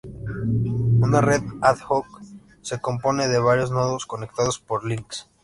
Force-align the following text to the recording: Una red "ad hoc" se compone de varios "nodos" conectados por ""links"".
Una 1.07 1.21
red 1.21 1.43
"ad 1.61 1.77
hoc" 1.87 2.07
se 2.63 2.81
compone 2.81 3.27
de 3.27 3.37
varios 3.37 3.69
"nodos" 3.69 4.07
conectados 4.07 4.57
por 4.57 4.83
""links"". 4.83 5.29